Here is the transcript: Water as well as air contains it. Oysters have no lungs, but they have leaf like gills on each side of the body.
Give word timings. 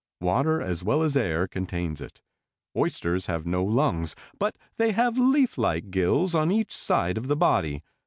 Water 0.19 0.59
as 0.59 0.83
well 0.83 1.03
as 1.03 1.15
air 1.15 1.47
contains 1.47 2.01
it. 2.01 2.23
Oysters 2.75 3.27
have 3.27 3.45
no 3.45 3.63
lungs, 3.63 4.15
but 4.39 4.55
they 4.77 4.93
have 4.93 5.19
leaf 5.19 5.59
like 5.59 5.91
gills 5.91 6.33
on 6.33 6.49
each 6.51 6.75
side 6.75 7.19
of 7.19 7.27
the 7.27 7.37
body. 7.37 7.83